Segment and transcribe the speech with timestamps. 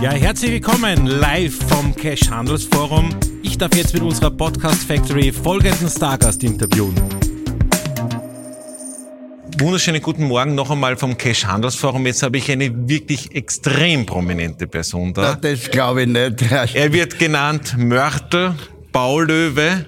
[0.00, 3.10] Ja, herzlich willkommen live vom Cash Handelsforum.
[3.42, 6.94] Ich darf jetzt mit unserer Podcast Factory folgenden Stargast interviewen.
[9.58, 12.06] Wunderschönen guten Morgen noch einmal vom Cash Handelsforum.
[12.06, 15.22] Jetzt habe ich eine wirklich extrem prominente Person da.
[15.22, 16.50] Ja, das glaube ich nicht.
[16.74, 18.54] Er wird genannt Mörtel,
[18.92, 19.84] Baulöwe,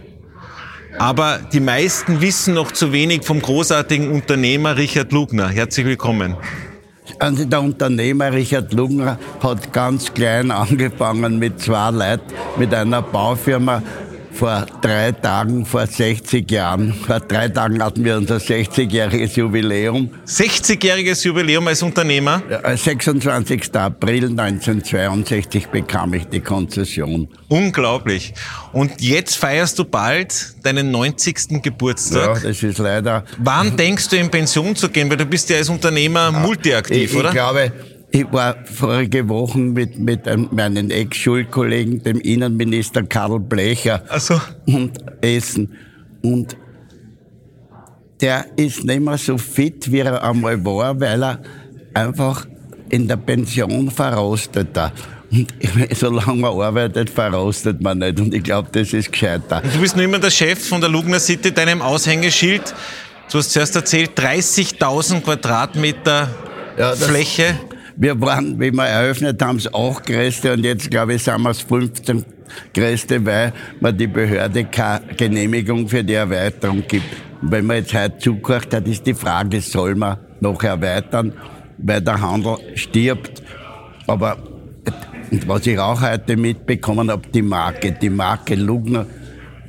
[0.98, 5.48] aber die meisten wissen noch zu wenig vom großartigen Unternehmer Richard Lugner.
[5.48, 6.36] Herzlich willkommen.
[7.18, 13.82] Also der Unternehmer Richard Lugner hat ganz klein angefangen mit zwei Leuten, mit einer Baufirma
[14.34, 16.92] vor drei Tagen, vor 60 Jahren.
[16.92, 20.10] Vor drei Tagen hatten wir unser 60-jähriges Jubiläum.
[20.26, 22.42] 60-jähriges Jubiläum als Unternehmer?
[22.50, 23.74] Ja, 26.
[23.74, 27.28] April 1962 bekam ich die Konzession.
[27.48, 28.34] Unglaublich.
[28.72, 31.62] Und jetzt feierst du bald deinen 90.
[31.62, 32.42] Geburtstag.
[32.42, 33.24] Ja, das ist leider.
[33.38, 35.10] Wann denkst du in Pension zu gehen?
[35.10, 37.28] Weil du bist ja als Unternehmer ja, multiaktiv, ich, oder?
[37.28, 37.72] Ich glaube,
[38.12, 44.38] ich war vorige Woche mit, mit einem, meinen Ex-Schulkollegen, dem Innenminister Karl Blecher, so.
[44.66, 45.74] und essen.
[46.22, 46.56] Und
[48.20, 51.40] der ist nicht mehr so fit, wie er einmal war, weil er
[51.94, 52.46] einfach
[52.90, 54.92] in der Pension verrostet hat.
[55.30, 55.50] Und
[55.96, 58.20] solange man arbeitet, verrostet man nicht.
[58.20, 59.62] Und ich glaube, das ist gescheiter.
[59.62, 62.74] Du bist nur immer der Chef von der Lugner City, deinem Aushängeschild.
[63.30, 66.28] Du hast zuerst erzählt, 30.000 Quadratmeter
[66.76, 67.56] ja, Fläche.
[68.02, 71.50] Wir waren, wie wir eröffnet haben, das auch größte und jetzt, glaube ich, sind wir
[71.50, 72.24] das 15
[72.74, 77.06] größte, weil man die Behörde keine Genehmigung für die Erweiterung gibt.
[77.42, 81.32] Wenn man jetzt heute zugehört hat, ist die Frage, soll man noch erweitern,
[81.78, 83.40] weil der Handel stirbt.
[84.08, 84.36] Aber
[85.30, 89.06] und was ich auch heute mitbekommen habe, die Marke, die Marke Lugner,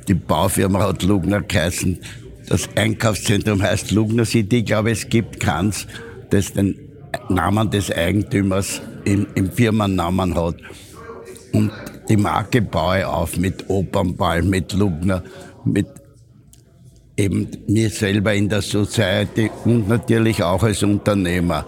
[0.08, 2.00] die Baufirma hat Lugner geheißen.
[2.48, 4.58] Das Einkaufszentrum heißt Lugner City.
[4.58, 5.86] Ich glaube, es gibt keins,
[6.30, 6.83] das den
[7.28, 10.56] Namen des Eigentümers im, im Firmennamen hat.
[11.52, 11.70] Und
[12.08, 15.22] die Marke baue ich auf mit Opernball, mit Lugner,
[15.64, 15.86] mit
[17.16, 21.64] eben mir selber in der Society und natürlich auch als Unternehmer.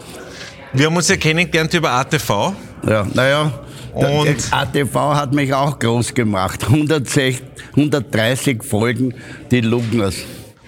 [0.72, 2.52] Wir haben uns ja kennengelernt über ATV.
[2.86, 3.52] Ja, naja,
[3.96, 6.64] und ATV hat mich auch groß gemacht.
[6.68, 9.14] 160, 130 Folgen,
[9.50, 10.16] die Lugners.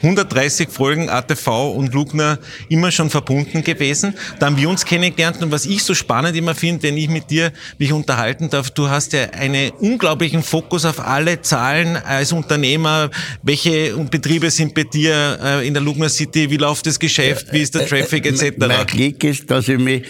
[0.02, 2.38] 130 Folgen ATV und Lugner
[2.68, 4.14] immer schon verbunden gewesen.
[4.38, 7.30] Da haben wir uns kennengelernt und was ich so spannend immer finde, wenn ich mit
[7.30, 13.10] dir mich unterhalten darf, du hast ja einen unglaublichen Fokus auf alle Zahlen als Unternehmer.
[13.42, 16.50] Welche Betriebe sind bei dir äh, in der Lugner City?
[16.50, 17.52] Wie läuft das Geschäft?
[17.52, 18.56] Wie ist der Traffic etc.?
[18.58, 20.04] Mein Glück ist, dass ich mich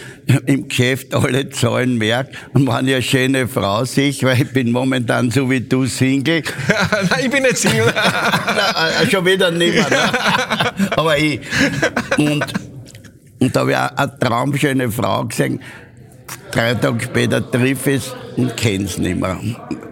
[0.46, 4.70] im Geschäft alle Zahlen merke und wenn ich eine schöne Frau sehe, weil ich bin
[4.70, 6.42] momentan so wie du Single.
[7.10, 7.86] Nein, ich bin nicht Single.
[7.94, 9.77] Nein, schon wieder nicht
[10.96, 11.40] Aber ich.
[12.16, 12.44] Und,
[13.38, 15.60] und da habe ich auch eine traumschöne Frau gesehen.
[16.50, 19.38] Drei Tage später triff es und kenne es nicht mehr.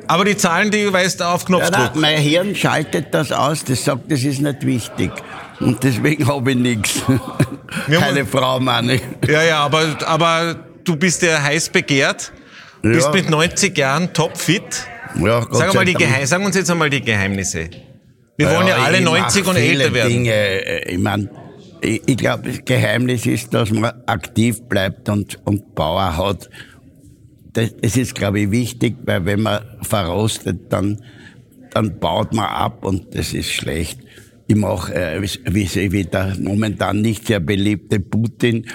[0.06, 1.72] Aber die Zahlen, die weißt du auf Knopfdruck?
[1.72, 5.10] Ja, nein, mein Hirn schaltet das aus, das sagt, das ist nicht wichtig.
[5.60, 7.02] Und deswegen habe ich nichts.
[7.86, 9.02] Keine Frau, meine ich.
[9.26, 12.32] Ja, ja, aber, aber du bist ja heiß begehrt.
[12.82, 12.90] Ja.
[12.90, 14.86] Bist mit 90 Jahren topfit.
[15.18, 17.70] Ja, Gott Sag mal die Sag uns jetzt einmal die Geheimnisse.
[18.36, 20.12] Wir wollen ja, ja alle 90 und älter werden.
[20.12, 21.30] Dinge, äh, ich meine,
[21.80, 26.50] ich, ich glaube, das Geheimnis ist, dass man aktiv bleibt und, und Power hat.
[27.52, 31.00] Das, das ist, glaube ich, wichtig, weil wenn man verrostet, dann,
[31.70, 34.00] dann baut man ab und das ist schlecht.
[34.48, 38.66] Ich mache, äh, wie, wie der momentan nicht sehr beliebte Putin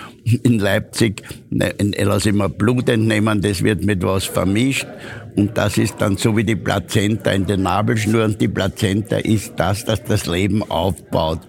[0.44, 4.88] in Leipzig, ne, lasse ich mir Blut entnehmen, das wird mit was vermischt
[5.36, 8.38] und das ist dann so wie die Plazenta in den Nabelschnuren.
[8.38, 11.40] Die Plazenta ist das, das das Leben aufbaut.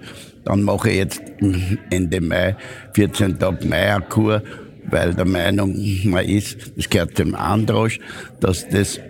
[0.45, 1.23] Dann mache ich jetzt
[1.91, 2.57] Ende Mai,
[2.95, 4.43] 14 Tage Meierkur,
[4.89, 7.99] weil der Meinung man ist, das gehört zum Androsch,
[8.41, 9.01] dass das,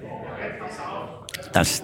[1.53, 1.83] dass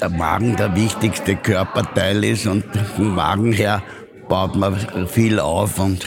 [0.00, 2.64] der Magen der wichtigste Körperteil ist und
[2.96, 3.82] vom Magen her
[4.28, 4.76] baut man
[5.08, 6.06] viel auf und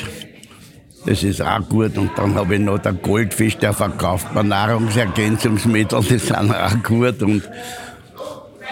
[1.05, 1.97] das ist auch gut.
[1.97, 7.21] Und dann habe ich noch den Goldfisch, der verkauft mir Nahrungsergänzungsmittel, die sind auch gut.
[7.21, 7.44] Und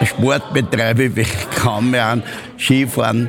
[0.04, 2.22] Sport betreibe ich kaum mehr an.
[2.58, 3.28] Skifahren,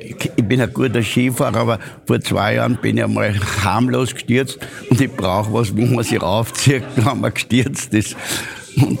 [0.00, 4.58] ich bin ein guter Skifahrer, aber vor zwei Jahren bin ich einmal harmlos gestürzt
[4.90, 8.16] und ich brauche was, wo man sich raufzieht, wenn man gestürzt ist.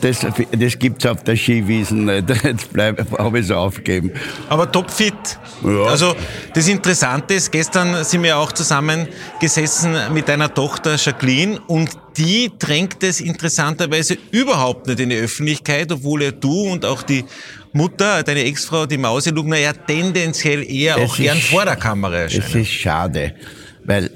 [0.00, 0.26] Das,
[0.58, 2.28] das gibt es auf der Skiwiesen nicht.
[2.44, 2.68] Jetzt
[3.18, 4.12] habe ich es aufgegeben.
[4.48, 5.14] Aber topfit.
[5.64, 5.84] Ja.
[5.84, 6.14] Also
[6.54, 9.08] das Interessante ist, gestern sind wir auch zusammen
[9.40, 15.90] gesessen mit deiner Tochter Jacqueline und die drängt es interessanterweise überhaupt nicht in die Öffentlichkeit,
[15.90, 17.24] obwohl ja du und auch die
[17.72, 22.44] Mutter, deine Ex-Frau, die Mauselugner, ja tendenziell eher das auch gern vor der Kamera erscheinen.
[22.44, 23.34] Das ist schade,
[23.84, 24.10] weil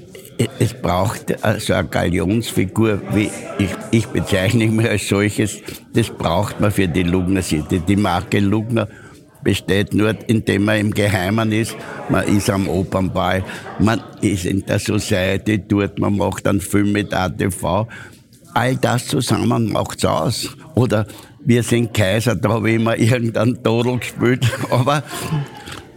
[0.58, 5.58] es braucht also eine Galionsfigur, wie ich, ich bezeichne mich als solches,
[5.92, 7.80] das braucht man für die Lugner City.
[7.80, 8.88] Die Marke Lugner
[9.42, 11.76] besteht nur, indem man im Geheimen ist.
[12.08, 13.44] Man ist am Opernball,
[13.78, 17.86] man ist in der Society dort, man macht einen Film mit ATV.
[18.54, 20.56] All das zusammen macht's aus.
[20.74, 21.06] Oder
[21.44, 24.46] wir sind Kaiser, da habe ich immer irgendeinen Todel gespielt.
[24.70, 25.02] Aber,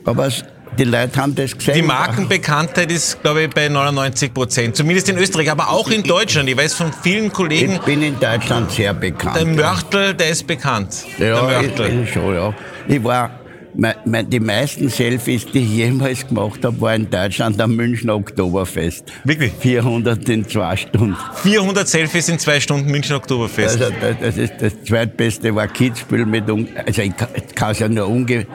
[0.06, 0.30] aber
[0.78, 1.76] die Leute haben das gesehen.
[1.76, 4.76] Die Markenbekanntheit ist, glaube ich, bei 99 Prozent.
[4.76, 6.50] Zumindest in Österreich, aber auch in Deutschland.
[6.50, 7.74] Ich weiß von vielen Kollegen.
[7.74, 9.36] Ich bin in Deutschland sehr bekannt.
[9.36, 11.06] Der Mörtel, der ist bekannt.
[11.18, 12.04] Ja, der Mörtel.
[12.04, 12.54] Ich, schon, ja.
[12.88, 13.32] Ich war,
[13.74, 19.12] die meisten Selfies, die ich jemals gemacht habe, war in Deutschland am Münchner Oktoberfest.
[19.24, 19.52] Wirklich?
[19.60, 21.18] 400 in zwei Stunden.
[21.36, 23.82] 400 Selfies in zwei Stunden Münchner Oktoberfest.
[23.82, 27.14] Also das, das, ist das zweitbeste war Kitzbühel mit, also ich
[27.56, 28.48] kann es ja nur ungefähr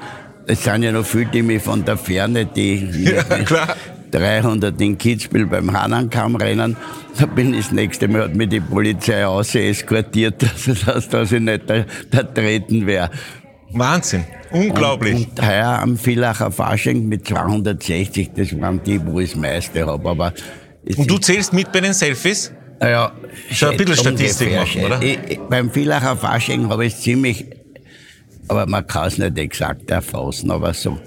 [0.47, 3.77] es sind ja noch viele, die mich von der Ferne, die ja, klar.
[4.11, 6.77] 300 in Kitzbühel beim Hanankamm rennen.
[7.19, 10.43] Da bin ich das nächste Mal, hat mich die Polizei aus eskortiert,
[10.87, 13.11] dass, dass ich nicht da, da treten wäre.
[13.71, 15.15] Wahnsinn, unglaublich.
[15.15, 19.85] Und, und heuer am Villacher Fasching mit 260, das waren die, wo ich das meiste
[19.85, 20.09] habe.
[20.09, 20.33] Aber
[20.97, 22.53] und du zählst mit bei den Selfies?
[22.81, 23.13] Ja,
[23.51, 25.03] Schon ein bisschen Statistik machen, oder?
[25.03, 27.47] Ich, beim Villacher Fasching habe ich ziemlich
[28.49, 30.99] aber man kann es nicht exakt erfassen, aber so.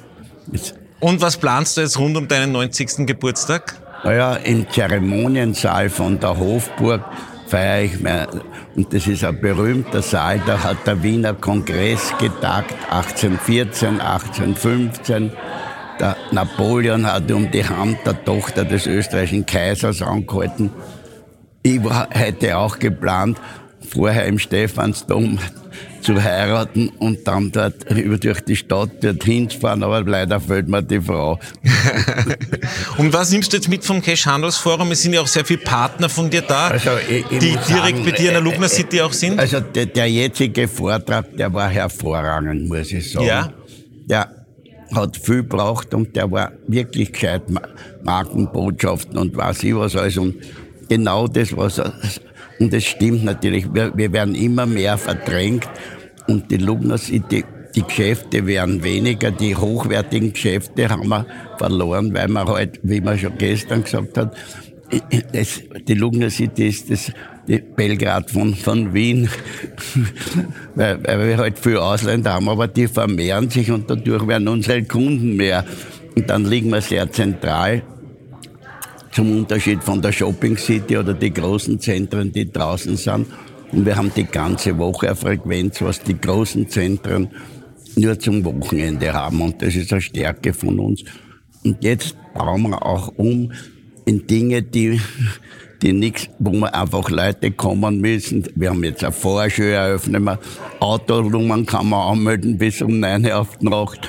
[1.00, 3.06] Und was planst du jetzt rund um deinen 90.
[3.06, 3.76] Geburtstag?
[4.04, 7.04] Naja, im Zeremoniensaal von der Hofburg
[7.48, 8.28] feiere ich mir,
[8.76, 15.32] und das ist ein berühmter Saal, da hat der Wiener Kongress getagt, 1814, 1815.
[16.00, 20.72] Der Napoleon hat um die Hand der Tochter des österreichischen Kaisers angehalten.
[21.64, 23.40] Ich war, hätte auch geplant,
[23.82, 25.40] vorher im Stephansdom
[26.08, 30.70] zu heiraten und dann dort über durch die Stadt dorthin zu fahren, aber leider fehlt
[30.70, 31.38] mir die Frau.
[32.98, 34.90] und was nimmst du jetzt mit vom Cash Handelsforum?
[34.92, 37.68] Es sind ja auch sehr viele Partner von dir da, also ich, ich die direkt
[37.68, 39.38] sagen, bei dir in der Lugner äh, City auch sind.
[39.38, 43.26] Also der, der, jetzige Vortrag, der war hervorragend, muss ich sagen.
[43.26, 43.52] Ja.
[44.10, 44.46] Der
[44.96, 47.42] hat viel gebraucht und der war wirklich gescheit.
[48.02, 50.16] Markenbotschaften und was ich was alles.
[50.16, 50.36] Und
[50.88, 51.82] genau das, was
[52.60, 55.70] und es stimmt natürlich, wir, wir werden immer mehr verdrängt
[56.28, 57.44] und die Lugner City,
[57.76, 61.26] die Geschäfte werden weniger, die hochwertigen Geschäfte haben wir
[61.58, 64.36] verloren, weil man halt, wie man schon gestern gesagt hat,
[65.34, 67.12] das, die Lugner City ist das
[67.48, 69.30] die Belgrad von, von Wien,
[70.76, 74.84] weil, weil wir halt viele Ausländer haben, aber die vermehren sich und dadurch werden unsere
[74.84, 75.66] Kunden mehr.
[76.16, 77.84] Und dann liegen wir sehr zentral
[79.12, 83.28] zum Unterschied von der Shopping City oder die großen Zentren, die draußen sind.
[83.72, 87.30] Und wir haben die ganze Woche eine Frequenz, was die großen Zentren
[87.96, 89.42] nur zum Wochenende haben.
[89.42, 91.04] Und das ist eine Stärke von uns.
[91.64, 93.52] Und jetzt bauen wir auch um
[94.06, 95.02] in Dinge, die,
[95.82, 98.48] die nichts, wo wir einfach Leute kommen müssen.
[98.56, 100.40] Wir haben jetzt eine Vorschau eröffnet, wir
[100.80, 104.08] Autonummern kann man anmelden bis um neun Uhr auf die Nacht.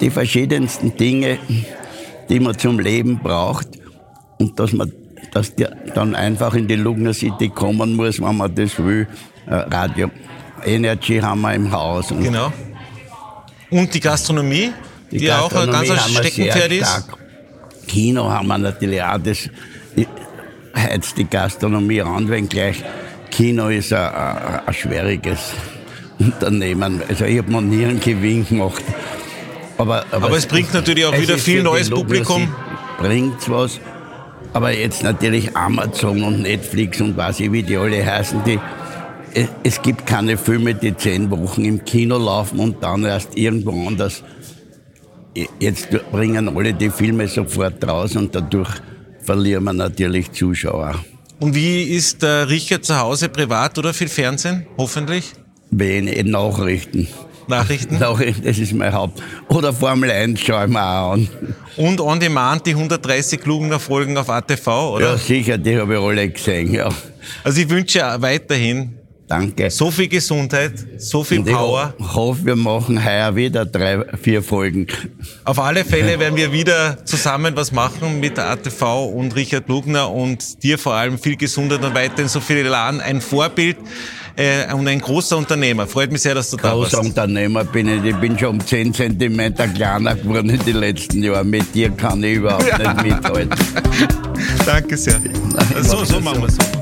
[0.00, 1.38] Die verschiedensten Dinge,
[2.28, 3.68] die man zum Leben braucht
[4.38, 4.92] und dass man
[5.38, 9.06] dass der dann einfach in die Lugner City kommen muss, wenn man das will.
[9.46, 10.10] Äh, Radio
[10.64, 12.10] Energy haben wir im Haus.
[12.10, 12.52] Und genau.
[13.70, 14.72] Und die Gastronomie,
[15.12, 17.08] die, die Gastronomie auch ein ganz Steckenpferd ist.
[17.86, 19.48] Kino haben wir natürlich auch, das
[20.74, 22.82] heizt die Gastronomie an, wenn gleich
[23.30, 25.52] Kino ist ein, ein, ein schwieriges
[26.18, 27.00] Unternehmen.
[27.08, 28.82] Also ich habe noch nie einen Gewinn gemacht.
[29.76, 32.52] Aber, aber, aber es, es bringt natürlich auch wieder viel neues Publikum.
[32.98, 33.78] Bringt was.
[34.52, 38.58] Aber jetzt natürlich Amazon und Netflix und was ich, wie die alle heißen, die,
[39.62, 44.22] es gibt keine Filme, die zehn Wochen im Kino laufen und dann erst irgendwo anders.
[45.60, 48.70] Jetzt bringen alle die Filme sofort raus und dadurch
[49.20, 50.94] verlieren wir natürlich Zuschauer.
[51.38, 54.66] Und wie ist der Richard zu Hause privat oder viel Fernsehen?
[54.76, 55.32] Hoffentlich?
[55.70, 57.06] Wenig Nachrichten.
[57.48, 57.98] Nachrichten?
[57.98, 59.22] Nachrichten, das ist mein Haupt.
[59.48, 61.28] Oder Formel 1 schaue ich mir auch an.
[61.76, 65.10] Und on demand die 130 klugen Folgen auf ATV, oder?
[65.10, 66.88] Ja, sicher, die habe ich alle gesehen, ja.
[67.44, 69.70] Also ich wünsche weiterhin Danke.
[69.70, 71.92] So viel Gesundheit, so viel und Power.
[71.98, 74.86] Ich hoffe, wir machen heuer wieder drei, vier Folgen.
[75.44, 80.62] Auf alle Fälle werden wir wieder zusammen was machen mit ATV und Richard Lugner und
[80.62, 83.76] dir vor allem viel Gesundheit und weiterhin so viel Elan, ein Vorbild
[84.38, 85.86] äh, und ein großer Unternehmer.
[85.86, 86.92] Freut mich sehr, dass du da bist.
[86.92, 88.04] Großer Unternehmer bin ich.
[88.04, 91.50] Ich bin schon um 10 cm kleiner geworden in den letzten Jahren.
[91.50, 92.94] Mit dir kann ich überhaupt ja.
[92.94, 93.58] nicht mithalten.
[94.64, 95.20] Danke sehr.
[95.82, 96.77] So, so machen wir es.